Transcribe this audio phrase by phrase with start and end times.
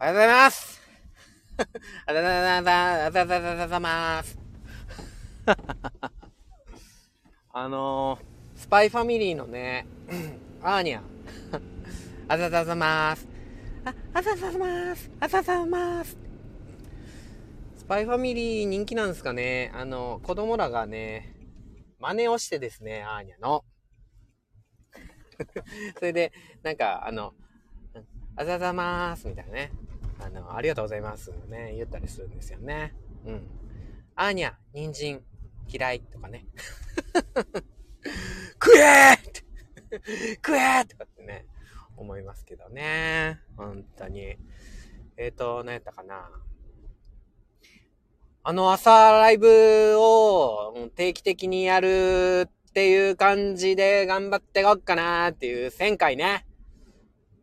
[0.00, 0.80] おはようございます
[2.06, 4.38] あざざざざ、あざざざざざまーす。
[7.52, 9.86] あのー、スパイファミリーのね、
[10.62, 11.00] アーニャ。
[12.28, 13.28] あざざざまーす。
[13.84, 15.10] あ、あざざざまーす。
[15.20, 16.16] あざざざまーす。
[17.76, 21.36] スパイファミリー人気なんですかねあの、子供らがね、
[21.98, 23.66] 真似をしてですね、アーニャの。
[25.98, 26.32] それで、
[26.62, 27.34] なんか、あの、
[28.34, 29.70] あざざまーすみたいなね。
[30.22, 32.94] あの、ありがとうございますね、言ったりするんですよね。
[33.24, 33.46] うん。
[34.14, 35.22] アーニャ、人参、
[35.66, 36.46] 嫌いとかね。
[38.62, 39.44] 食えーって
[40.36, 41.46] 食えとかってね、
[41.96, 43.40] 思いますけどね。
[43.56, 44.36] 本当に。
[45.16, 46.30] えっ、ー、と、何やったかな。
[48.42, 56.46] あの朝ライブを定期的にやるっていう感じで頑張ってこっかなっていう1000回ね。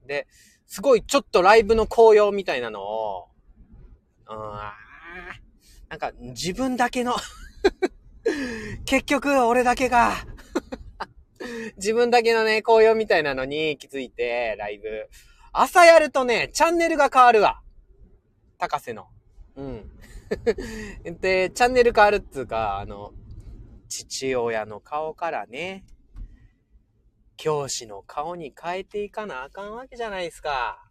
[0.08, 0.28] で、
[0.68, 3.28] すごいちょっとライブの紅葉みたいなのを、
[4.30, 4.38] うん、
[5.90, 7.16] なんか自分だけの
[8.86, 10.14] 結局俺だけが
[11.78, 15.10] 自分だけのね、紅葉みたいなのに気づいて、ライブ。
[15.52, 17.62] 朝やるとね、チャンネルが変わるわ。
[18.58, 19.08] 高瀬の。
[19.56, 19.92] うん。
[21.20, 23.14] で、チャンネル変わるっつうか、あの、
[23.88, 25.86] 父親の顔からね、
[27.38, 30.84] 教師の顔に変えていかなあかんわけじゃないですか。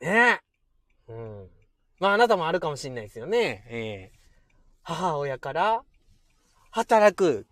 [0.00, 0.40] ね
[1.08, 1.12] え。
[1.12, 1.48] うん。
[1.98, 3.66] まああなたもあるかもしんないですよね。
[3.68, 4.20] ええ
[4.82, 5.82] 母親から、
[6.70, 7.46] 働く、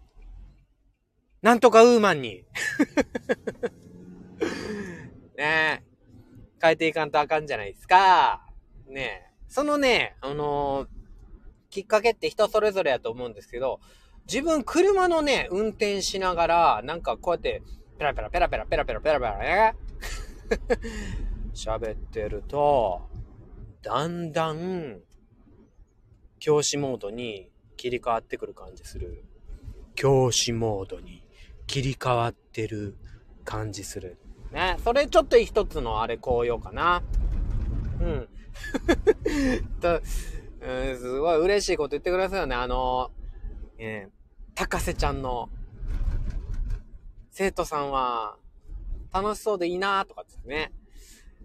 [1.43, 2.45] なんとかウーマンに
[5.37, 5.83] ねえ。
[6.61, 8.45] 変えていかんとあかんじゃないですか。
[8.87, 9.29] ねえ。
[9.49, 10.89] そのね、あのー、
[11.71, 13.81] きっかけって人それぞれやと思うんですけど、
[14.29, 17.63] 自分車のね、運転しながら、なんかこうやって、
[17.99, 19.75] ペラペラペラペラペラペラペラペラね、
[21.57, 23.09] 喋ってると、
[23.83, 25.01] だんだん、
[26.39, 29.25] 教師モードに切り替わってくる感じする。
[29.95, 31.25] 教師モードに
[31.67, 32.97] 切り替わってる
[33.45, 34.19] 感じする。
[34.53, 34.77] ね。
[34.85, 37.03] それちょっと一つのあれ紅葉かな。
[38.01, 38.29] うん。
[39.81, 40.01] と、
[40.61, 42.55] うん、すごい嬉しいこと言ってくださいよね。
[42.55, 43.11] あの、
[43.79, 44.18] えー、
[44.59, 45.49] 高瀬ちゃんの
[47.31, 48.39] 生徒さんは
[49.15, 50.73] 楽しそうでいいなとかですね。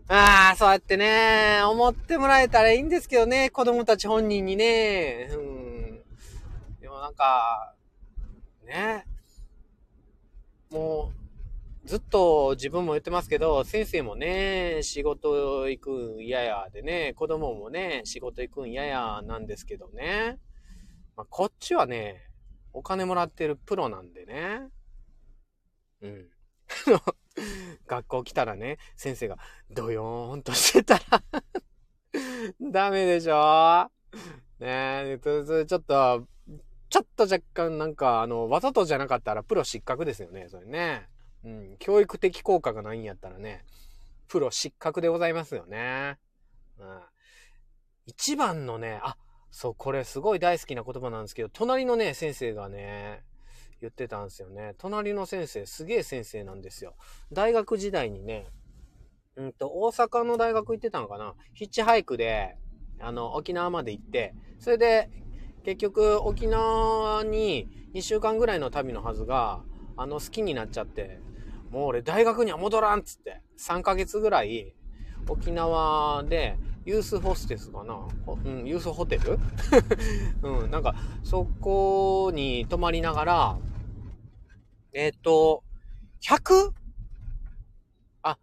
[0.08, 5.30] ああ、そうやってね、思ってもらえたらいいんですけどね、子供たち本人にね。
[5.32, 6.02] うん。
[6.82, 7.76] でもなんか、
[8.66, 9.06] ね。
[10.72, 11.12] も
[11.86, 20.40] う、ずっと自分も言ってますけど、先生もね、仕事行くん嫌やでね、子供もね、仕事行くん嫌やなんですけどね。
[21.16, 22.33] まあ、こっちはね、
[22.74, 24.68] お金もらってるプロなんでね。
[26.02, 26.30] うん。
[27.88, 29.38] 学校来たらね、先生が
[29.70, 31.24] ドヨーンとしてたら
[32.72, 33.90] ダメでしょ？
[34.60, 36.28] ねえ、ちょっと、
[36.90, 41.10] ちょっと若干なんか、あの、わざとじゃなかったらプロ失格ですよね、それね。
[41.44, 43.66] うん、教育的効果がないんやったらね、
[44.28, 46.18] プロ失格でございますよね。
[46.78, 47.02] うん。
[48.06, 49.18] 一番のね、あ、
[49.54, 53.24] そう、これすごい大好きな言葉なんですけど、隣のね、先生がね、
[53.82, 54.74] 言ってたんですよね。
[54.80, 56.96] 隣の先生、すげえ先生なんですよ。
[57.32, 58.48] 大学時代にね、
[59.36, 61.36] うんと、大阪の大学行ってたのかな？
[61.54, 62.58] ヒッチハイクで、
[63.00, 65.12] あの、沖縄まで行って、それで、
[65.64, 69.62] 結局、沖縄に2週間ぐらいの旅のはずが、
[69.98, 71.20] あの、好きになっちゃって、
[71.70, 74.74] もう俺大学には戻らんっつって、3ヶ月ぐらい、
[75.30, 78.08] 沖縄で、ユースホステスかな？
[78.28, 79.40] うん、ユースホテル？
[80.44, 83.60] うん、なんか、そこに泊まりながら、
[84.92, 85.64] えっ、ー、と、
[86.22, 86.72] 100?
[88.22, 88.38] あ、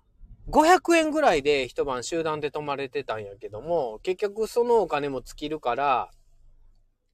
[0.49, 6.11] 500円ぐらいで一晩集団で泊まれてたんやけども、結局そのお金も尽きるから、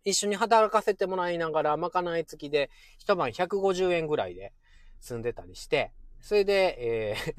[0.04, 4.52] 一緒に働かせてもらいながら、まかない付きで一晩150円ぐらいで
[5.00, 7.34] 住んでたりして、それで、えー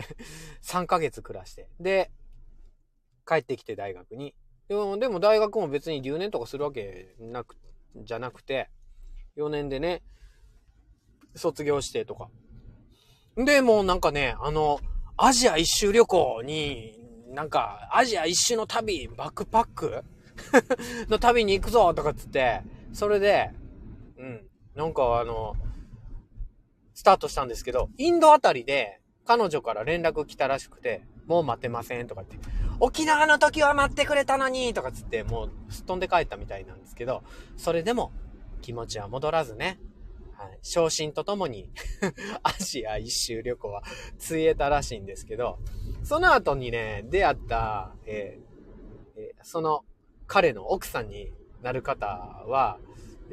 [0.61, 1.69] 3ヶ月暮らして。
[1.79, 2.11] で、
[3.27, 4.33] 帰ってきて大学に。
[4.67, 7.57] でも、でも大学も別に留年とかするわけなく、
[7.95, 8.69] じゃなくて、
[9.37, 10.01] 4年でね、
[11.35, 12.29] 卒業してとか。
[13.35, 14.79] で、もうなんかね、あの、
[15.17, 20.03] アジア一周旅行に、なんか、アジア一周の旅、バックパック？
[21.09, 22.61] の旅に行くぞとかっつって、
[22.93, 23.51] それで、
[24.17, 25.55] うん、なんかあの、
[26.93, 32.47] スタートしたんですけど、インドあたりで彼女から連絡来たらしくて、もう待てませんとか言って、
[32.79, 37.23] 沖縄の時は待ってくれたのにとかつって、もうすっ飛んで帰ったみたいなんですけど、
[37.55, 38.11] それでも
[38.61, 39.79] 気持ちは戻らずね、
[40.33, 41.69] はい、昇進とともに
[42.43, 43.81] アジア一周旅行は
[44.19, 45.57] ついえたらしいんですけど、
[46.03, 49.83] その後にね、出会った、えーえー、その
[50.27, 51.31] 彼の奥さんに
[51.63, 52.77] なる方は、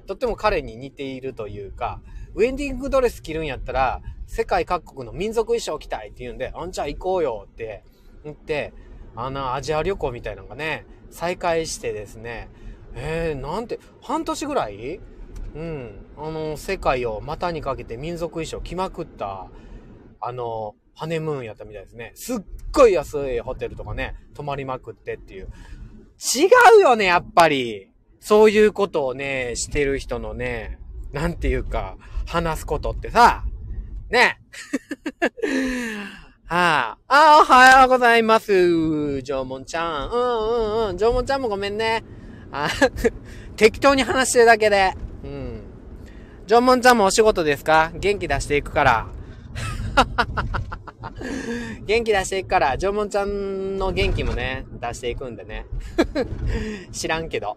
[0.07, 2.01] とっても彼に似ているというか、
[2.35, 7.85] ウェディングドレス着るんやったら、世界各国の民族衣装着たいって言うんで、あんちゃん行こうよって
[8.25, 8.73] 言って、
[9.17, 12.49] あの、アジア旅行みたいなのがね、再開してですね、
[12.95, 15.01] えー、なんて、半年ぐらい？
[15.55, 16.07] うん。
[16.17, 19.49] あの、世界を股にかけて民族衣装着まくった、
[20.21, 22.13] あの、ハネムーンやったみたいですね。
[22.15, 22.39] すっ
[22.73, 25.49] ごい安いホテルとかね、泊まりまくってっていう。
[26.35, 27.91] 違うよね、やっぱり。
[28.21, 30.79] そういうことをね、してる人のね、
[31.13, 31.97] なんていうか、
[32.27, 33.45] 話すことってさ、
[34.09, 34.41] ね。
[36.47, 39.23] はあ、あ、おはようございます。
[39.23, 40.11] 縄文ちゃん。
[40.11, 40.23] うんう
[40.85, 40.97] んうん。
[40.99, 42.05] 縄文ちゃんもごめんね。
[42.53, 42.69] あ
[43.57, 44.93] 適当に話してるだけで。
[45.25, 45.63] うん。
[46.47, 47.93] 縄文ちゃんもお仕事ですか？
[47.95, 49.07] 元気出していくから。
[51.87, 55.65] 元気出していくから、縄文ちゃんの元気もね、出していくんでね。
[56.93, 57.57] 知らんけど。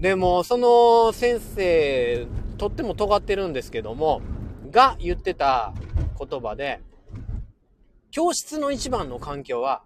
[0.00, 2.26] でも、その先生、
[2.58, 4.22] とっても尖ってるんですけども、
[4.72, 5.72] が言ってた
[6.18, 6.80] 言葉で、
[8.16, 9.82] 教室の一番の環境は、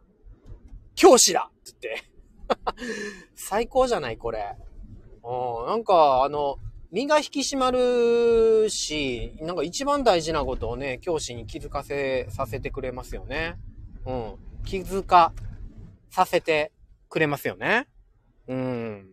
[0.95, 2.85] 教師だって言って。
[3.35, 4.55] 最高じゃないこれ。
[5.25, 6.61] うん、なんか、あの、
[6.93, 13.57] 身が引き締まるし、なんか一番大事なことをね、教師に気づかせ、させてくれますよね。
[14.07, 14.37] うん。
[14.65, 15.33] 気づか
[16.09, 16.71] させて
[17.09, 17.89] くれますよね。
[18.47, 19.13] うん。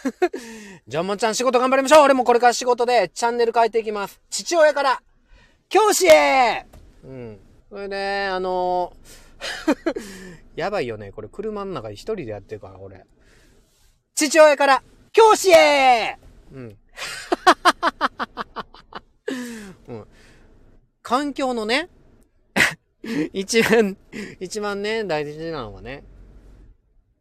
[0.86, 4.20] じゃあもちゃん仕事頑張りましょう俺もこれから仕事でチャンネル変えていきます。
[4.28, 5.02] 父親から
[5.70, 6.66] 教師へ
[7.04, 7.43] うん。
[7.74, 8.92] それで、あの
[10.54, 11.10] やばいよね。
[11.10, 13.04] これ車の中で一人でやってるから、俺。
[14.14, 16.16] 父親から教師へ
[16.52, 16.70] うん。
[19.88, 20.06] うん。
[21.02, 21.88] 環境のね、
[23.34, 23.96] 一番、
[24.38, 26.04] 一番ね、大事なのはね、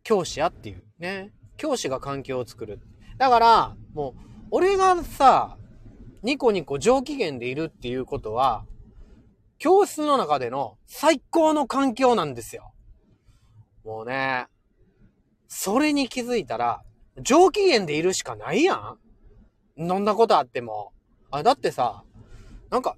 [0.04, 1.34] 教師やっていうね。
[1.58, 2.80] 教師が環境を作る。
[3.18, 4.14] だから、もう、
[4.52, 5.58] 俺がさ、
[6.22, 8.68] ニコニコ上機嫌でいるっていうことは、
[9.64, 12.74] 教室の中での最高の環境なんですよ。
[13.86, 14.48] もうね、
[15.48, 16.82] それに気づいたら、
[17.22, 18.98] 上機嫌でいるしかないやん
[19.78, 20.92] そんなことあっても。
[21.32, 22.04] あ、だってさ、
[22.72, 22.98] なんか、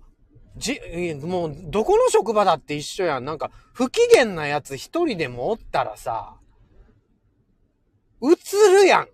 [0.58, 0.80] じ、
[1.22, 3.26] もう、どこの職場だって一緒やん。
[3.26, 6.40] なんか、不機嫌なやつ一人でもおったらさ、
[8.24, 8.28] 映
[8.72, 9.08] るやん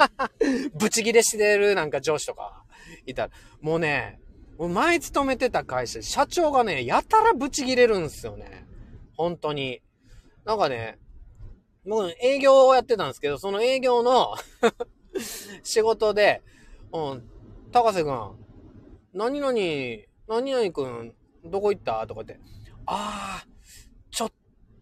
[0.78, 2.64] ブチギレしてるなんか上司とか
[3.04, 3.32] いたら。
[3.60, 4.19] もうね、
[4.68, 8.66] 前勤めてた会社、社長がね、やたらブチギレるんすよね。
[9.16, 9.80] 本当に。
[10.44, 10.98] なんかね、
[11.86, 14.34] もう営業をやってたんですけど、その営業の
[15.62, 16.42] 仕事で、
[16.92, 17.30] うん、
[17.72, 18.36] 高瀬くん、
[19.14, 19.52] 何々、
[20.28, 21.14] 何々くん、
[21.44, 22.06] どこ行った？
[22.06, 22.38] とかって、
[22.86, 23.46] ああ、
[24.10, 24.32] ちょっ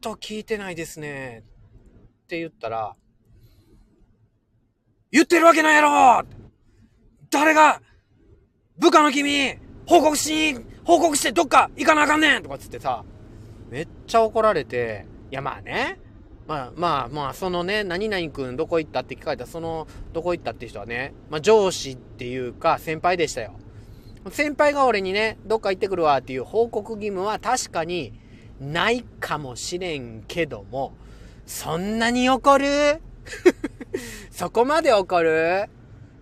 [0.01, 1.45] と聞いてないですね。
[2.25, 2.97] って言ったら、
[5.11, 6.27] 言ってるわけないやろ
[7.31, 7.81] 誰が、
[8.77, 9.59] 部下の君、
[9.89, 10.55] 報告し、
[10.85, 13.05] 報告してどっか行かなあかんねんとかつってさ、
[13.71, 15.99] めっちゃ怒られて、いやまあね、
[16.47, 23.55] まあまあまあ、そのね、何々くんどこ行ったって聞かれたその、どこ行ったって人はね、まあ上司っていうか先輩でしたよ。
[24.31, 28.13] 先輩が俺にね、どっか行ってくるわっていう報告義務は確かに
[28.61, 30.93] ないかもしれんけども、
[31.47, 32.67] そんなに怒る？
[34.31, 35.71] そこまで怒る？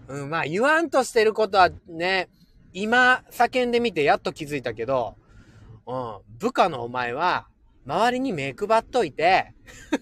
[0.07, 2.29] うん、まあ言わんとしてることはね、
[2.79, 5.17] 今叫んでみてやっと気づいたけど、
[5.87, 7.49] うん、部下のお前は、
[7.87, 9.55] 周りに目配っといて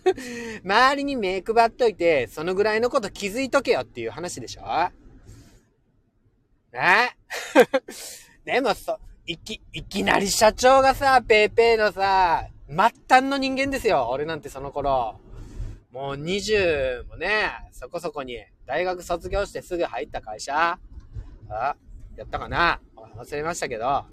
[0.64, 4.90] 周りに目配っといて、そのぐらいのこと気づいとけよっていう話でしょ？
[6.72, 7.16] ね？
[8.44, 12.76] でもそ、いき、いきなり社長がさ、ペーペーのさ、末
[13.08, 14.08] 端の人間ですよ。
[14.10, 15.20] 俺なんてその頃。
[15.92, 20.80] もう20もね、そこそこに大学卒業してすぐ入った会社
[21.48, 21.76] あ、
[22.16, 22.80] やったかな？
[23.16, 24.04] 忘れましたけど。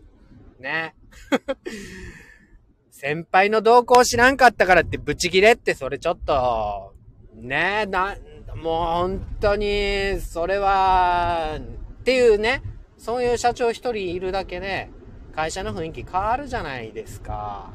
[0.60, 0.96] ね。
[2.92, 6.94] 先輩の動向知らんかったからってブチギレってそれちょっと、
[7.34, 8.16] ねな、
[8.56, 11.58] もう本当に、それは、
[12.02, 12.62] っていうね、
[12.98, 14.90] そういう社長一人いるだけで、
[15.34, 17.72] 会社の雰囲気変わるじゃないですか。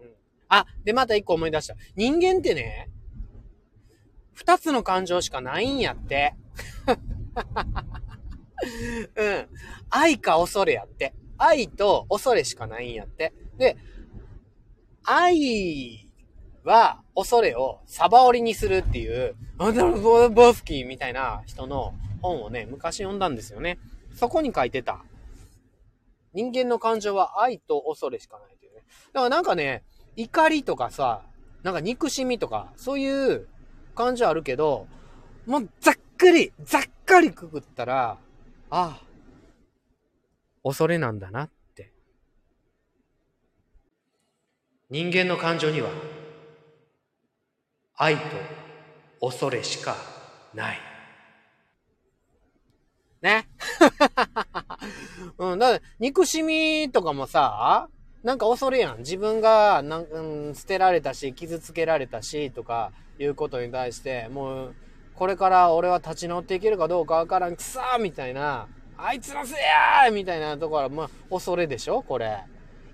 [0.00, 0.10] うん
[0.48, 1.76] あ、で、また一個思い出した。
[1.94, 2.90] 人間ってね、
[4.32, 6.34] 二つの感情しかないんやって。
[9.16, 9.48] うん。
[9.90, 11.14] 愛か恐れやって。
[11.38, 13.32] 愛と恐れしかないんやって。
[13.58, 13.76] で、
[15.04, 16.08] 愛
[16.64, 23.78] は恐れをサバ折りにするっていう、あ、でもボスキーみたいな人の本をね、昔読んだんですよね。
[24.14, 25.04] そこに書いてた。
[26.32, 28.82] 人間の感情は愛と恐れしかないというね。
[29.12, 29.84] だからなんかね、
[30.16, 31.22] 怒りとかさ、
[31.62, 33.46] なんか憎しみとか、そういう
[33.94, 34.86] 感情あるけど、
[35.46, 38.18] もうざっくり、ざっかりくくったら、
[38.70, 39.02] ああ、
[40.62, 41.92] 恐れなんだなって。
[44.90, 45.90] 人間の感情には、
[47.96, 48.22] 愛と
[49.20, 49.96] 恐れしか
[50.54, 50.78] ない。
[53.22, 53.48] ね。
[55.38, 57.88] うん、だから、憎しみとかもさ、
[58.22, 58.98] なんか恐れやん。
[58.98, 64.74] 自分が、なん、うん、捨てられたし、傷つけられたし、とか、いうことに対して、もう、
[65.14, 68.66] これから俺は立ち直っていけるかどうかわからん、くさーみたいな、
[68.96, 72.02] あいつのせいやーみたいなところは、まあ、恐れでしょ？
[72.02, 72.38] これ。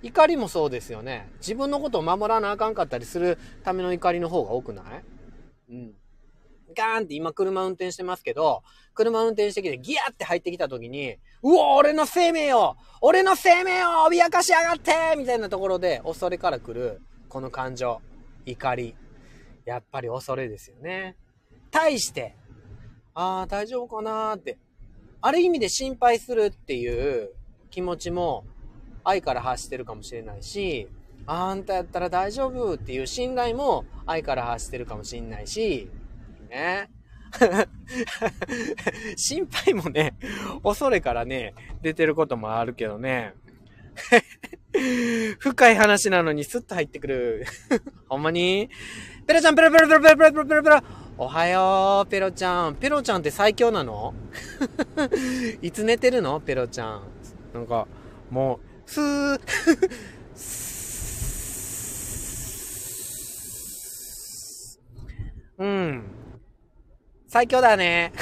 [0.02, 1.28] 怒りもそうですよね。
[1.40, 4.84] 自分のことを守らなあかんかったりするための怒りの方が多くない？
[5.70, 5.94] うん。
[6.74, 8.62] ガーンって今車運転してますけど、
[8.94, 18.00] 車運転してきてギヤって入ってきた時に、うお俺の生命を俺の生命を脅かしやがってみたいなところで恐れから来る、この感情、
[18.46, 18.94] 怒り。
[19.66, 21.16] やっぱり恐れですよね。
[21.70, 22.36] 対して、
[23.14, 24.58] ああ、大丈夫かなーって、
[25.20, 27.30] ある意味で心配するっていう
[27.70, 28.44] 気持ちも
[29.04, 30.88] 愛から発してるかもしれないし、
[31.26, 35.90] あんたやったら大丈夫っていう信頼も愛から発してるかもしれないし、
[36.48, 36.90] ね。
[39.16, 40.14] 心配もね、
[40.64, 43.34] 恐れからね、出てることもあるけどね。
[45.38, 47.46] 深い話なのにスッと入ってくる。
[48.08, 48.70] ほんまに？
[49.26, 50.84] ペラちゃんペラペラペラペラペラペラペラ
[51.22, 52.76] おはよう、ペロちゃん。
[52.76, 54.14] ペロちゃんって最強なの？
[55.60, 56.40] いつ寝てるの？
[56.40, 57.02] ペロちゃん。
[57.52, 57.86] なんか、
[58.30, 59.38] もう、スー、
[65.60, 66.04] うん。
[67.28, 68.14] 最強だね。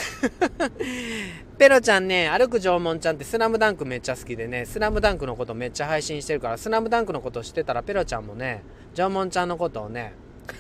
[1.57, 8.65] ペロちゃんね、歩く縄文ちゃんってスラムダンクめっちゃ好きでね、スラムダンクのことめっちゃ配信してるから、スラムダンクのこと知ってたらペロちゃんもね、
[8.97, 10.15] 縄文ちゃんのことをね、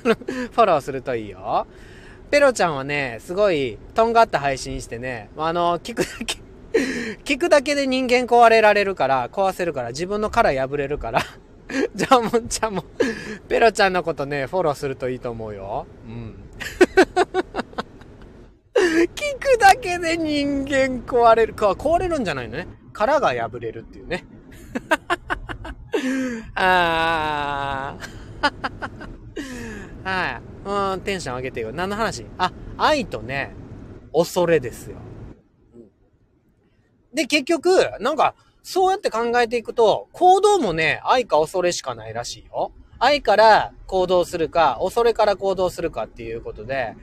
[0.04, 1.66] フォローするといいよ。
[2.30, 6.38] ペロちゃんはね、すごい、とんがった配信してね、あの、聞くだけ
[7.24, 11.22] 聞くだけで人間壊れられるから、壊せるから、自分の殻破れるから、
[11.96, 12.84] 縄文ちゃんも
[13.48, 15.86] ペロちゃんのことね、フォローするといいと思うよ。
[16.06, 16.34] うん。
[18.78, 21.54] 聞くだけで人間壊れる。
[21.54, 22.68] か、壊れるんじゃないのね。
[22.92, 24.24] 殻が破れるっていうね。
[26.54, 28.08] あー。
[30.08, 30.94] はい。
[30.94, 31.70] うん、テンション上げてよ。
[31.70, 32.24] 何の話？
[32.38, 33.54] あ、愛とね、
[34.14, 34.96] 恐れですよ。
[37.12, 37.68] で、結局、
[38.00, 42.72] なんか、そうやって考えていくと、行動もね、愛か恐れしかないらしいよ。
[42.98, 46.94] 愛から行動するか、恐れから行動するかっていうことで、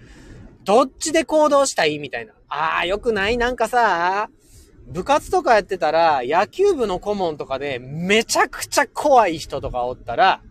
[0.63, 2.33] どっちで行動したいみたいな。
[2.49, 3.37] ああ、よくない？
[3.37, 4.29] なんかさ、
[4.87, 10.41] 部活とかやってたら、野球部の顧問とかでめちゃくちゃ怖い人とかおったら、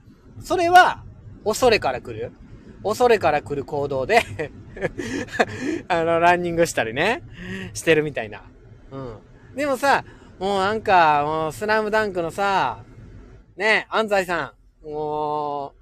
[0.40, 1.02] それは
[1.44, 2.32] 恐れから来る。
[2.84, 4.22] 恐れから来る行動で
[5.88, 7.22] あの、ランニングしたりね、
[7.72, 8.42] してるみたいな。
[8.92, 9.18] うん。
[9.56, 10.04] でもさ、
[10.38, 12.84] もうなんか、もうスラムダンクのさ、
[13.56, 15.74] ね、安西さん、も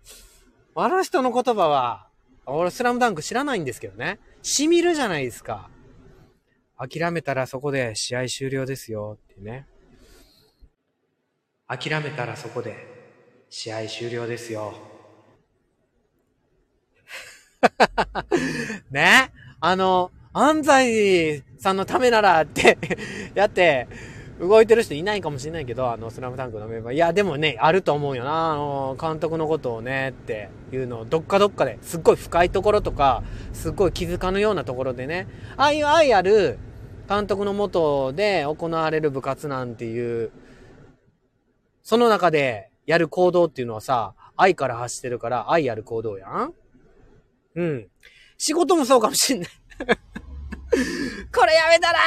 [0.75, 2.09] う、あの人の言葉は、
[2.47, 4.19] 俺スラムダンク知らないんですけどね。
[4.43, 5.71] 染みるじゃないですか。
[6.77, 9.67] 諦めたらそこで試合終了ですよってね。
[11.69, 12.77] 諦めたらそこで
[13.49, 14.92] 試合終了ですよ。
[18.90, 19.33] ね？
[19.61, 22.78] あの、安西さんのためならって
[23.35, 23.87] やって
[24.40, 26.95] 動いてる人いないかもしれないけど、あの、スラムダンクのメンバー。
[26.95, 28.52] いや、でもね、あると思うよな。
[28.52, 36.59] あの、監督のことをね、っていうのを、どっかどっかで、すっごい深いところとか、すっごい気づかぬようなところでね、ああいう愛ある
[37.09, 40.33] 監督のもとで行われる部活なんていう、
[41.85, 46.54] その中でやる行動っていうのはさ、愛から発してるから愛ある行動やん
[47.55, 47.89] うん。
[48.39, 49.51] 仕事もそうかもしんない
[51.33, 51.99] これやめたら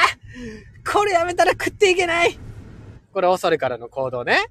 [0.92, 2.38] これやめたら食っていけない
[3.12, 4.46] これ恐れからの行動ね。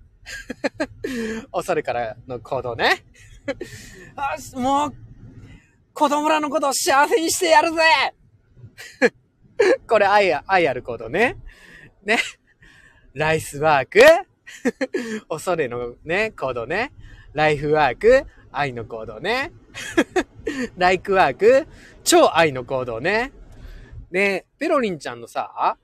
[1.54, 3.06] 恐れからの行動ね。
[4.16, 4.96] あもう、
[5.94, 7.82] 子供らのことを幸せにしてやるぜ
[9.88, 11.38] これ愛、愛ある行動ね。
[12.04, 12.18] ね。
[13.14, 14.02] ライスワーク
[15.30, 16.92] 恐れのね、行動ね。
[17.34, 18.26] ライフワーク
[18.58, 19.52] 愛の行動ね。
[20.78, 21.68] ライクワーク
[22.04, 23.32] 超愛の行動ね。
[24.12, 25.78] ねペロリンちゃんのさ、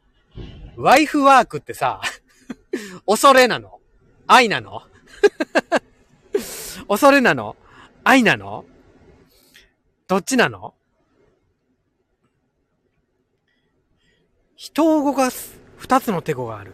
[0.75, 2.01] ワイフワークってさ、
[3.05, 3.79] 恐れなの？
[4.27, 4.81] 愛なの？
[6.87, 7.55] 恐れなの？
[8.03, 8.65] 愛なの？
[10.07, 10.73] どっちなの？
[14.55, 16.73] 人を動かす二つのテコがある。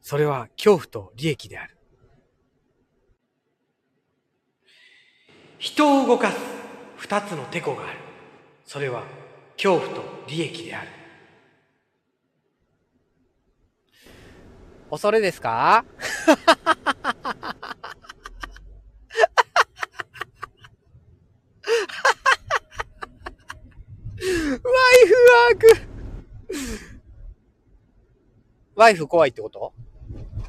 [0.00, 1.73] それは恐怖と利益である。
[5.64, 6.36] 人を動かす
[6.98, 7.98] 二つのテコがある。
[8.66, 9.02] それは
[9.56, 10.88] 恐怖と利益である。
[14.90, 15.86] 恐れですか？
[15.86, 15.86] ワ
[24.26, 25.66] イフワーク
[28.74, 29.72] ワイフ怖いってこと？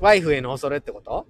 [0.02, 1.26] ワイフへの恐れってこと？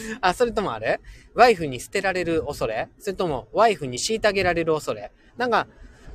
[0.20, 1.00] あ、それともあれ？
[1.34, 2.88] ワイフに捨てられる恐れ？
[2.98, 5.12] それとも、ワイフに虐げられる恐れ？
[5.36, 5.66] なんか、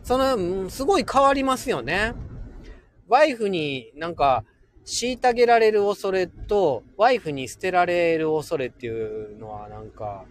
[0.03, 2.13] その、すごい変わりますよね。
[3.07, 4.43] ワイフになんか、
[4.85, 10.25] 虐げられる恐れと、ワイフに捨てられる恐れっていうのはなんか、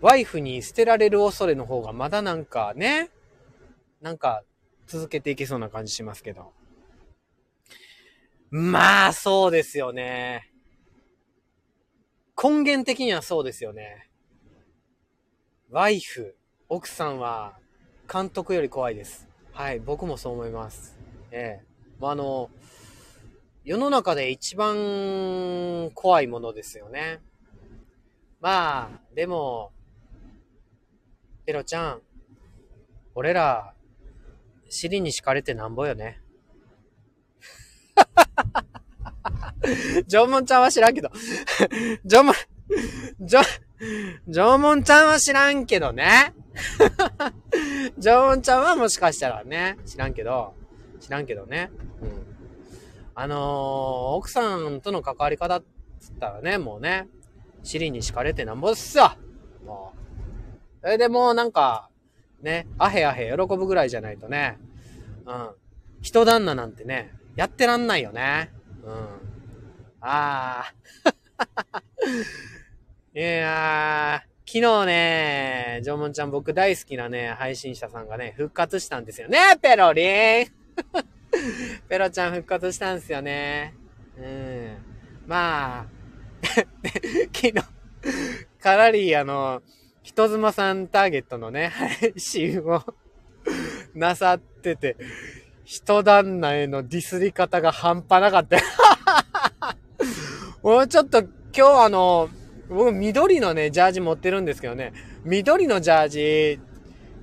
[0.00, 3.10] ワイフに捨てられる恐れの方がまだなんかね、
[4.00, 4.44] なんか
[4.86, 6.52] 続けていけそうな感じしますけど。
[8.50, 10.52] まあ、そうですよね。
[12.40, 14.08] 根源的にはそうですよね。
[15.70, 16.36] ワイフ、
[16.68, 17.58] 奥さんは
[18.10, 19.26] 監督より怖いです。
[19.50, 20.96] はい、僕もそう思います。
[21.32, 21.66] ええ。
[21.98, 22.48] まあ、あの、
[23.64, 27.18] 世の中で一番怖いものですよね。
[28.40, 29.72] まあ、でも、
[31.44, 32.02] ペロちゃん、
[33.16, 33.74] 俺ら、
[34.68, 36.20] 尻に敷かれてなんぼよね。
[40.08, 41.10] 縄文ちゃんは知らんけど。
[42.04, 42.34] 縄文、
[43.20, 43.42] 縄、
[44.28, 46.34] 縄文ちゃんは知らんけどね。
[47.98, 50.54] 縄文ちゃんはもしかしたらね、知らんけど、
[51.00, 51.70] 知らんけどね。
[52.02, 52.10] うん。
[53.14, 53.38] あのー、
[54.14, 55.64] 奥さんとの関わり方っ
[55.98, 57.08] つったらね、もうね、
[57.62, 59.12] 尻に敷かれてなんぼっすよ
[59.64, 60.80] もう。
[60.82, 61.90] それでもうなんか、
[62.40, 64.58] ね、あへあへ喜ぶぐらいじゃないとね、
[65.26, 65.50] うん。
[66.00, 68.52] 人旦那なんてね、やってらんないよね。
[68.84, 69.28] うん。
[70.00, 70.74] ああ。
[73.14, 80.46] いやー、昨日ね、ジョモンちゃん僕大好きなね、配信者さんがね、復活したんですよね、ペロリン
[81.88, 83.74] ペロちゃん復活したんですよね。
[84.16, 84.76] うん。
[85.26, 85.86] まあ、
[87.34, 87.52] 昨日、
[88.60, 89.62] かなりあの、
[90.02, 92.82] 人妻さんターゲットのね、配信を
[93.94, 94.96] なさってて、
[95.64, 98.58] 人旦那へのディスり方が半端なかった。
[100.62, 102.28] もうちょっと今日あの、
[102.68, 104.92] 僕緑のね、ジャージ持ってるんですけどね、
[105.24, 106.60] 緑のジャージ、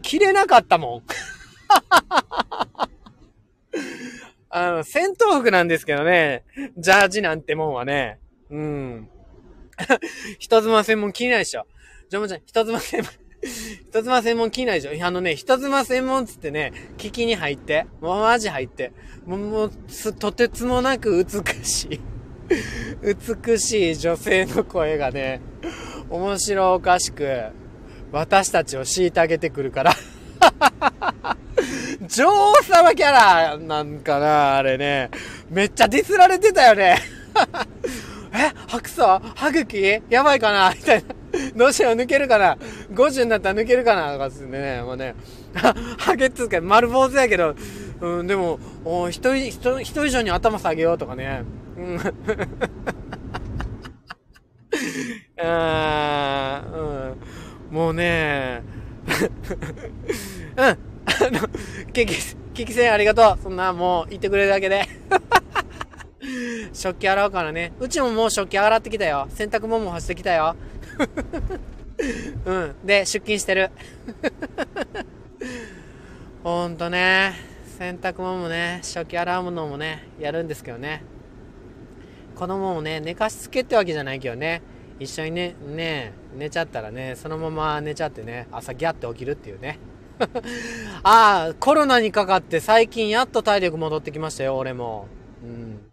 [0.01, 1.03] 着れなかったもん。
[4.49, 6.43] あの、戦闘服なんですけどね、
[6.77, 8.19] ジャージなんてもんはね、
[8.49, 9.09] うん。
[10.39, 11.65] 人妻専門着れないでしょ。
[12.09, 13.11] ジョモちゃん、人妻専門、
[13.89, 15.05] 人妻専門着ないでしょ。
[15.05, 18.93] あのね、人妻専門つってね、聞きに入って、もうマジ入って、
[19.25, 19.71] もう、もう
[20.19, 22.14] とてつもなく美しい。
[23.01, 25.41] 美しい女性の声がね、
[26.09, 27.43] 面白おかしく、
[28.11, 29.93] 私たちを虐げてくるから
[32.07, 35.09] 女王様キャラなんかな、あれね。
[35.49, 36.97] めっちゃディスられてたよね
[38.33, 39.01] え白素
[39.35, 40.01] 歯茎？
[40.09, 40.71] やばいかな？
[40.71, 41.15] みたいな。
[41.55, 42.57] どうしよう抜けるかな
[42.93, 44.13] ?50 になったら抜けるかな？
[44.13, 44.81] とかですね。
[44.81, 45.15] もうね。
[45.97, 47.55] ハゲっつうか丸坊主やけど、
[48.01, 51.43] うん、でも、お人、人、人以上に頭下げようとかね。
[51.77, 51.99] うん。
[55.41, 57.15] あう
[57.71, 57.75] ん。
[57.75, 58.61] もうね、
[60.57, 60.63] うん。
[60.63, 60.77] あ
[61.31, 61.47] の、
[61.93, 62.15] ケキ、
[62.53, 63.43] ケキ戦ありがとう。
[63.43, 64.87] そんな、もう、言ってくれるだけで。
[66.73, 67.73] 食器洗うからね。
[67.79, 69.27] うちももう食器洗ってきたよ。
[69.29, 70.55] 洗濯物も干してきたよ。
[72.45, 72.75] うん。
[72.83, 73.69] で、出勤してる。
[76.43, 77.33] ほんとね、
[77.77, 81.03] 洗濯物もね、食器洗うものもね、やるんですけどね。
[82.35, 84.61] 子供もね、寝かしつけってわけじゃないけどね、
[84.99, 89.79] 一緒にね、ね、寝ちゃったらね、そのまま寝ちゃってね、朝ギャって起きるっていうね。
[91.03, 95.07] ああ、コロナにかかって最近やっと体力戻ってきましたよ、俺も。
[95.43, 95.91] うん。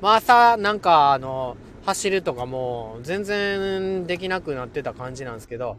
[0.00, 5.78] まあ朝、なんかあの、走るとかも全然できなくなってた感じなんですけど、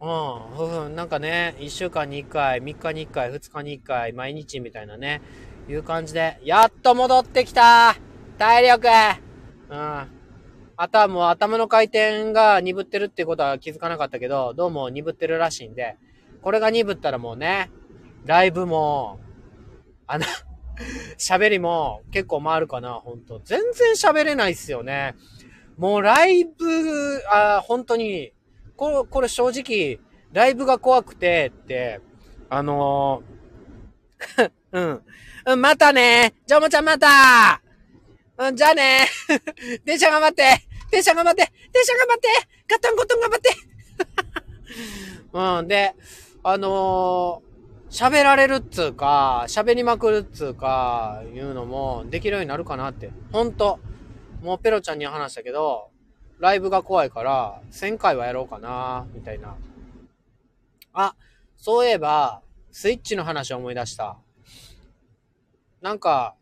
[0.00, 5.20] うん、なんかね、1週間に1回、3日に1回、2日に1回、毎日みたいなね、
[5.68, 7.96] いう感じで、やっと戻ってきた
[8.38, 8.88] 体力
[9.70, 9.76] うん。
[10.76, 15.96] あとはもう頭の回転が鈍ってるってことは気づかなかったけど、どうも鈍ってるらしいんで、
[16.42, 17.70] これが鈍ったらもうね、
[18.24, 19.20] ライブも、
[20.06, 20.24] あの
[21.18, 23.40] 喋りも結構回るかな、ほんと。
[23.44, 25.14] 全然喋れないっすよね。
[25.76, 28.32] もうライブ、あ、本当に、
[28.76, 30.00] これ、これ正直、
[30.32, 32.00] ライブが怖くてって、
[32.48, 34.50] あのー
[35.46, 35.60] うん。
[35.60, 37.62] またねじゃあもちゃんまた
[38.40, 39.06] うん、じゃあね
[39.84, 40.42] 電車頑張って
[40.90, 42.28] 電車頑張って電車頑張って
[42.68, 43.50] ガタンゴトン頑張って
[45.32, 45.94] うん、で、
[46.42, 53.10] あのー、喋られるっつうか、喋りまくるっつうか、いうのもできるようになるかなって。
[53.32, 53.78] ほんと。
[54.42, 55.90] もうペロちゃんに話したけど、
[56.38, 59.56] ライブが怖いから、1000回はやろうかな、みたいな。
[60.94, 61.14] あ、
[61.56, 62.40] そういえば、
[62.72, 64.16] スイッチの話を思い出した。
[65.82, 66.34] なんか、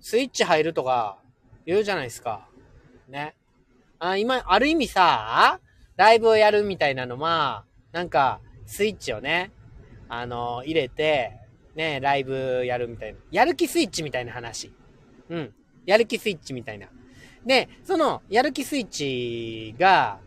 [0.00, 1.18] スイッチ入るとか
[1.66, 2.48] 言うじゃないですか。
[3.08, 3.34] ね。
[3.98, 5.60] あ、今、ある意味さ、
[5.96, 9.52] ライブをやるみたいなのは、なんか、スイッチをね、
[10.08, 11.36] あの、入れて、
[11.74, 13.18] ね、ライブやるみたいな。
[13.30, 14.72] やる気スイッチみたいな話。
[15.28, 15.54] うん。
[15.86, 16.88] やる気スイッチみたいな。
[17.44, 20.18] で、その、やる気スイッチが、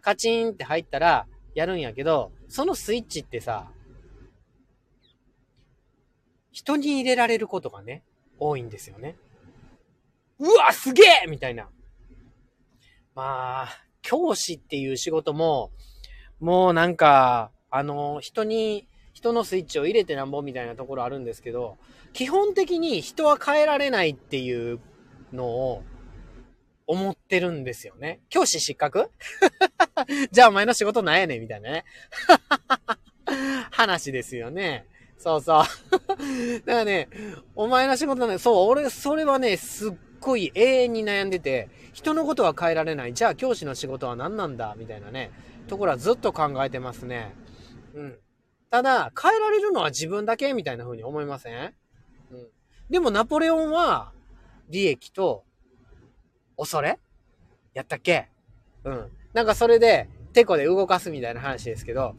[0.00, 3.70] カチンって入ったら、やるんやけど、そのスイッチってさ、
[6.52, 8.02] 人に入れられることがね、
[8.38, 9.16] 多いんですよね。
[10.38, 11.68] うわ、すげえみたいな。
[13.14, 13.68] まあ、
[14.02, 15.70] 教師っていう仕事も、
[16.40, 21.76] もうなんか、あの、人に、人のスイッチを入れてなんぼみたいなところあるんですけど、
[22.12, 24.78] 基本的に人は変えられないっていう
[25.32, 25.82] のを
[26.86, 28.20] 思ってるんですよね。
[28.28, 29.10] 教師失格？
[30.30, 31.84] じゃあお前の仕事なんやねんみたいなね。
[33.72, 34.86] 話ですよね。
[35.18, 35.64] そうそう。
[36.64, 37.08] だからね、
[37.56, 43.14] お前の仕事なんだそう、俺、それはね、すっごい永遠に悩んでて、人のことは変えられない。
[43.14, 45.30] じゃあ教師の仕事は何なんだみたいなね、
[45.66, 47.34] ところはずっと考えてますね。
[47.94, 48.18] うん。
[48.70, 51.74] ただ、変えられるのは自分だけみたいな風に思いません？
[52.30, 52.46] うん。
[52.90, 54.12] でもナポレオンは、
[54.68, 55.44] 利益と、
[56.56, 56.98] 恐れ？
[57.72, 58.28] やったっけ？
[58.84, 59.10] うん。
[59.32, 62.14] なんかそれで、テコで動かすみたいな話ですけど、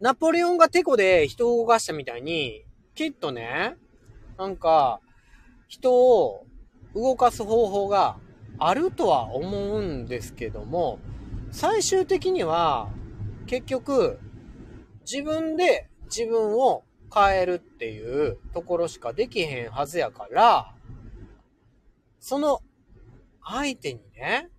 [0.00, 3.76] ナポレオンがテコで人を動かしたみたいに、きっとね、
[4.38, 5.00] なんか、
[5.70, 6.46] 人を
[6.96, 8.16] 動かす方法が
[8.58, 10.98] あるとは思うんですけども、
[11.52, 12.90] 最終的には、
[13.46, 14.18] 結局、
[15.08, 16.82] 自分で自分を
[17.14, 20.74] 変えるっていうところしかできへんはずやから、
[22.18, 22.62] その
[23.44, 24.50] 相手にね、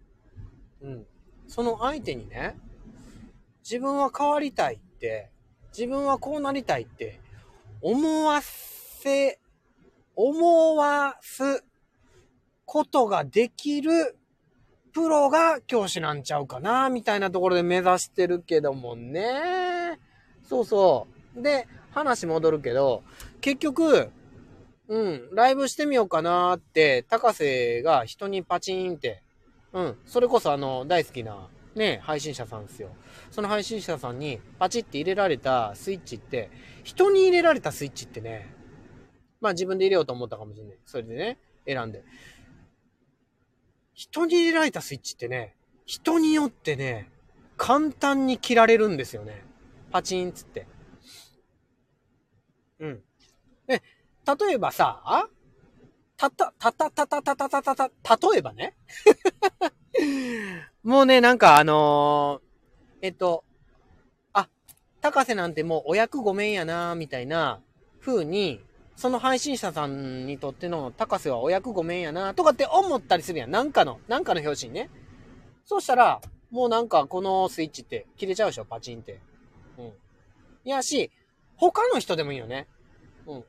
[0.82, 1.06] うん、
[1.47, 2.58] その相手にね、
[3.63, 5.30] 自分は変わりたいって、
[5.78, 7.19] 自分はこうなりたいって
[7.82, 9.39] 思わせ、
[10.24, 11.64] 思わす
[12.66, 14.16] ことができる
[14.94, 20.00] プロが教師なんちゃうかな、みたいなところで目指してるけどもね。
[20.44, 21.42] そうそう。
[21.42, 23.04] で、話戻るけど、
[23.40, 24.12] 結局、
[24.90, 29.24] うん、ライブしてみようかなって、高瀬が人にパチンって、
[29.74, 32.90] うん、それこそあの、大好きな、ね、配信者さんですよ。
[33.32, 36.52] その配信者さんにパチって入れられたスイッチって、
[36.84, 38.61] 人に入れられたスイッチってね、
[39.42, 40.78] まあ自分で入れようと思ったかもしれない。
[40.86, 42.04] それでね、選んで。
[43.94, 47.10] 人に入れられたスイッチってね、人によってね、
[47.58, 49.44] 簡単に切られるんですよね。
[49.92, 50.66] パチンつって。
[52.80, 53.02] うん。
[53.68, 53.84] で、
[54.26, 55.28] 例えばさ、
[56.18, 58.76] たた、たたたたたたたたた、例えばね。
[60.84, 63.44] もうね、なんかあのー、えっと、
[64.34, 64.48] あ、
[65.02, 67.62] 高瀬なんてもうお役ごめんやな、みたいな
[68.00, 68.64] 風に、
[68.96, 73.52] その配信者さんにとっての高瀬はお役ごめんやな、とかって思ったりするやん。
[73.52, 74.90] なんかの、なんかの表紙にね。
[75.66, 79.20] そうしたら、もうなんかこのスイッチって切れちゃうでしょ、パチンって。
[79.78, 79.86] うん。
[80.66, 81.12] いやし、
[81.56, 82.68] 他の人でもいいよね。
[83.26, 83.44] うん。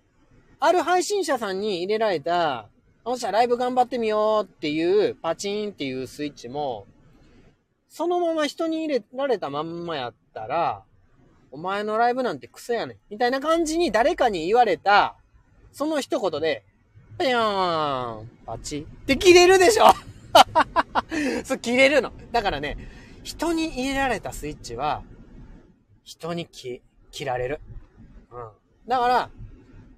[0.60, 2.68] ある配信者さんに入れられた、
[3.04, 6.86] おっしゃ、ライブ頑張ってみようっていう、パチンっていうスイッチも、
[7.88, 10.84] そのまま人に入れられたまんまやったら、
[11.50, 12.96] お前のライブなんてクソやねん。
[13.10, 15.16] みたいな感じに誰かに言われた、
[15.72, 16.64] その一言で、
[17.18, 19.86] ぴょーん、パチって切れるでしょ
[21.44, 22.12] そう、切れるの。
[22.30, 22.76] だからね、
[23.22, 25.02] 人に入れられたスイッチは、
[26.04, 27.60] 人に切、切られる。
[28.30, 28.50] うん。
[28.88, 29.30] だから、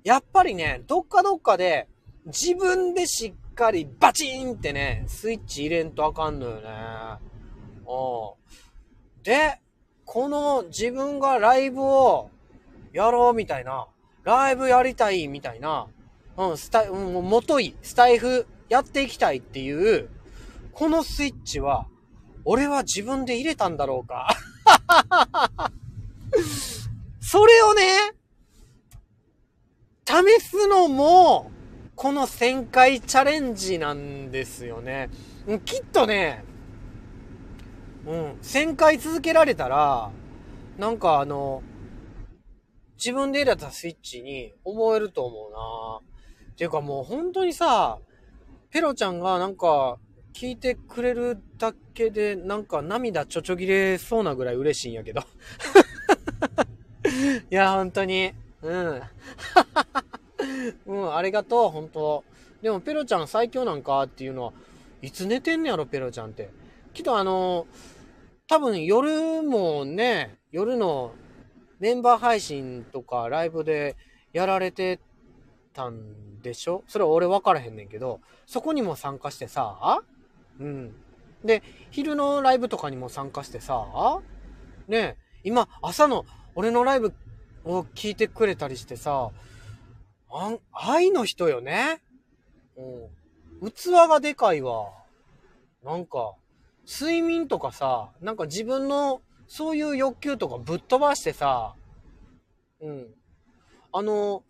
[0.02, 1.88] やっぱりね、どっかどっかで、
[2.26, 6.68] 自分でしっかりバチーンってね、スイッチ入れんとあかんのよね。
[7.86, 9.22] うん。
[9.22, 9.60] で、
[10.04, 12.30] この自分がライブを
[12.92, 13.88] やろうみたいな、
[14.24, 15.86] ライブやりたいみたいな、
[16.36, 20.08] うん、スタイ、うん、もとい、スタイフやっていきたいっていう、
[20.72, 21.86] このスイッチは、
[22.44, 24.28] 俺は自分で入れたんだろうか。
[27.20, 27.82] それをね、
[30.06, 31.50] 試すのも、
[31.94, 35.10] この1000回チャレンジなんですよね。
[35.64, 36.44] きっとね、
[38.06, 40.10] うん、1000回続けられたら、
[40.78, 41.62] なんかあの、
[42.96, 47.98] 自分で入れたスイッチに覚えると思うなっていうかもう本当にさ、
[48.70, 49.98] ペロちゃんがなんか
[50.32, 55.22] 聞いてくれるだけでなんか涙ちょちょぎれそうなぐらい嬉しいんやけど。
[57.50, 58.32] いや、本当に。
[58.62, 59.02] うん。
[60.86, 62.24] うん、ありがとう、本当
[62.62, 64.52] でもペロちゃん最強なんかっていうのは、
[65.02, 66.50] いつ寝てんねやろ、ペロちゃんって。
[66.92, 67.66] きっとあの、
[68.48, 71.12] 多分夜もね、夜の
[71.84, 73.94] メンバー配信とかライブで
[74.32, 75.00] やられて
[75.74, 76.82] たんでしょ？
[76.88, 80.00] それは俺分からへんねんけど、そこにも参加してさ、
[80.58, 80.94] うん。
[81.44, 83.84] で、昼のライブとかにも参加してさ、
[84.88, 87.12] ね今、朝の俺のライブ
[87.66, 89.28] を聞いてくれたりしてさ、
[90.30, 92.00] あ、愛の人よね？
[92.78, 93.70] うん。
[93.70, 94.86] 器がでかいわ。
[95.84, 96.32] なんか、
[96.90, 101.74] 睡眠とかさ、なんか自分のそういう欲求とかぶっ飛ばしてさ、
[102.80, 103.06] うん。
[103.92, 104.42] あの、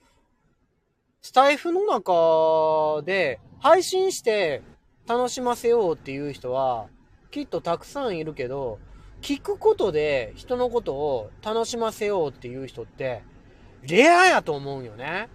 [1.21, 4.63] スタイフの中で配信して
[5.07, 6.89] 楽しませようっていう人は
[7.31, 8.79] きっとたくさんいるけど、
[9.23, 13.23] 聞くことで人のことを楽しませようっていう人って
[13.83, 15.29] レアやと思うよね。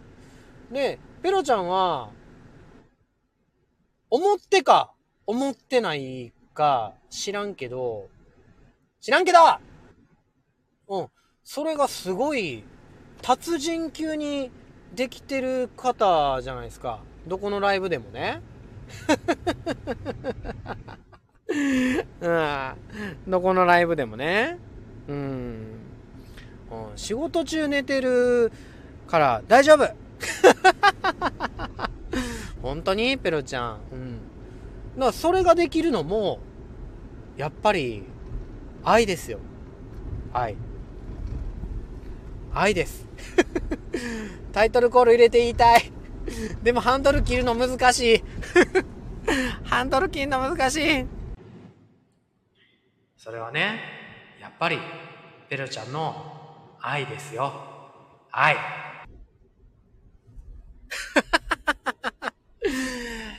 [0.72, 2.12] で、ペロちゃんは
[4.10, 4.94] 思ってか
[5.26, 8.10] 思ってないか知らんけど、
[9.02, 9.40] 知らんけど
[10.90, 11.08] うん。
[11.44, 12.64] それがすごい
[13.22, 14.52] 達人級に
[14.94, 17.00] できてる方じゃないですか。
[17.28, 18.42] どこのライブでもね。
[22.22, 22.74] うん。
[23.28, 24.58] どこのライブでもね。
[25.08, 25.80] うん。
[26.72, 28.52] うん、仕事中寝てる
[29.08, 29.86] から大丈夫
[32.62, 33.18] 本当に？
[33.18, 33.80] ペロちゃん。
[33.92, 34.18] うん。
[34.96, 36.40] だからそれができるのも、
[37.38, 38.04] やっぱり、
[38.84, 39.40] 愛ですよ。
[40.34, 40.56] 愛。
[42.54, 43.08] 愛です。
[44.54, 45.92] タイトルコール入れて言いたい。
[46.64, 48.24] でもハンドル切るの難しい。
[49.64, 51.06] ハンドル切るの難しい。
[53.18, 53.80] それはね、
[54.40, 54.80] やっぱり、
[55.50, 57.52] ペロちゃんの愛ですよ。
[58.32, 58.56] 愛。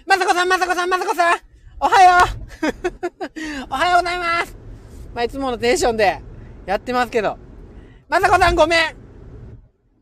[0.06, 1.38] まさこさん、まさこさん、まさこさん
[1.80, 4.69] おはようおはようございます
[5.14, 6.20] まあ、いつものテンションで
[6.66, 7.38] やってますけど。
[8.08, 8.96] まさこさんごめん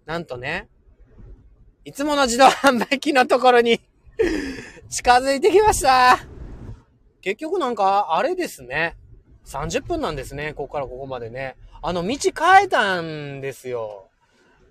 [0.06, 0.68] なんとね、
[1.84, 3.80] いつもの自動販売機のところに
[4.88, 6.18] 近づいてきました
[7.20, 8.96] 結局なんか、あれですね。
[9.44, 10.54] 30分なんですね。
[10.54, 11.56] ここからここまでね。
[11.82, 14.08] あの、道変えたんですよ。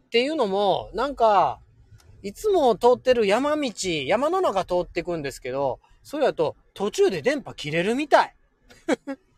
[0.06, 1.60] っていうのも、なんか、
[2.24, 3.72] いつも通ってる山道、
[4.06, 8.36] 山の中通ってくんですけど、それだと途中で電波切れるみたい。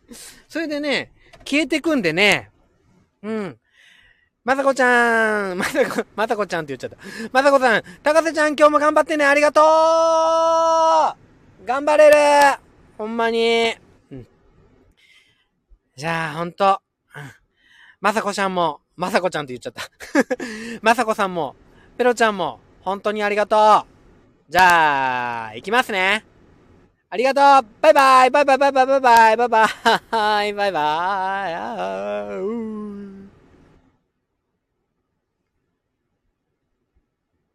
[0.48, 1.12] それでね、
[1.45, 2.52] 消えてくんでね、
[3.22, 3.60] うん。
[4.43, 6.98] まさこちゃん、まさこ、まさこちゃんって言っちゃった。
[7.32, 9.63] まさこさん、高瀬ちゃん今日も頑張ってね、ありがとう
[11.65, 12.15] 頑張れる
[12.98, 13.76] ほんまに。
[14.12, 14.28] うん。
[15.95, 16.82] じゃあ、ほんと。
[18.02, 19.84] まさこちゃんも、まさこちゃんって言っちゃった。
[20.82, 21.56] まさこさんも、
[21.98, 24.52] ペロちゃんも、本当にありがとう。
[24.52, 26.26] じゃあ、行きますね。
[27.12, 27.72] ありがとう。
[27.82, 28.30] バイバイ。
[28.30, 28.58] バイバイ。
[28.60, 28.86] バイバイ。
[28.86, 29.38] バイバイ。
[29.38, 29.65] バイバ
[30.48, 30.54] イ。
[30.54, 32.30] バイバ
[33.15, 33.18] イ。